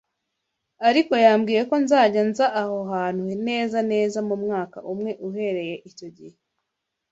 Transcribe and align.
ariko 0.87 1.13
yambwiye 1.25 1.61
ko 1.69 1.75
nzajya 1.83 2.21
nza 2.29 2.45
aho 2.61 2.77
hantu 2.93 3.23
neza 3.47 3.77
neza 3.91 4.19
mu 4.27 4.35
mwaka 4.43 4.77
umwe 4.93 5.11
uhereye 5.27 5.75
icyo 5.89 6.07
gihe 6.17 6.37